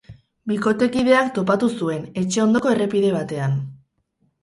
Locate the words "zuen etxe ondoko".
1.75-2.75